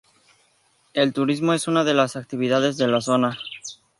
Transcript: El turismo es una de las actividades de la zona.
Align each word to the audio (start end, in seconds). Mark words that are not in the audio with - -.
El 0.95 1.13
turismo 1.13 1.53
es 1.53 1.67
una 1.67 1.83
de 1.83 1.93
las 1.93 2.15
actividades 2.15 2.75
de 2.77 2.87
la 2.87 3.01
zona. 3.01 3.37